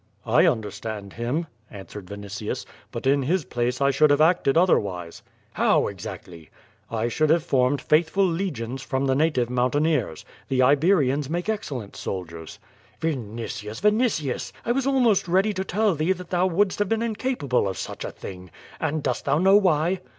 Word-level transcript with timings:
"I 0.25 0.47
understand 0.47 1.13
him," 1.13 1.45
answered 1.69 2.07
Vinitius, 2.09 2.65
"but 2.91 3.05
in 3.05 3.21
his 3.21 3.45
place 3.45 3.79
I 3.79 3.91
should 3.91 4.09
have 4.09 4.19
acted 4.19 4.57
other\iise." 4.57 5.21
"How 5.53 5.85
exactly?" 5.85 6.49
"I 6.89 7.07
should 7.07 7.29
have 7.29 7.43
formed 7.43 7.79
faithful 7.79 8.25
legions 8.25 8.81
from 8.81 9.05
the 9.05 9.13
native 9.13 9.47
mountaineers. 9.47 10.25
The 10.47 10.63
Iberians 10.63 11.29
make 11.29 11.49
excellent 11.49 11.95
soldiers." 11.95 12.57
"Vinitius, 12.99 13.79
Vinitius, 13.79 14.51
I 14.65 14.71
was 14.71 14.87
almost 14.87 15.27
ready 15.27 15.53
to 15.53 15.63
tell 15.63 15.93
thee 15.93 16.13
that 16.13 16.31
thou 16.31 16.47
wouldst 16.47 16.79
have 16.79 16.89
been 16.89 17.03
incapable 17.03 17.67
of 17.67 17.77
such 17.77 18.03
a 18.03 18.09
thing. 18.09 18.49
And 18.79 19.03
dost 19.03 19.25
thou 19.25 19.37
know 19.37 19.55
why? 19.57 19.99